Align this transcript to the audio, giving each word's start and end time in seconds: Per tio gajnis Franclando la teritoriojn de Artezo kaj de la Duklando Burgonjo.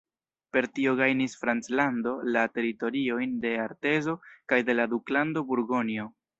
Per 0.55 0.67
tio 0.77 0.93
gajnis 1.01 1.35
Franclando 1.41 2.15
la 2.37 2.47
teritoriojn 2.57 3.37
de 3.45 3.53
Artezo 3.67 4.19
kaj 4.55 4.63
de 4.73 4.81
la 4.81 4.91
Duklando 4.97 5.49
Burgonjo. 5.53 6.13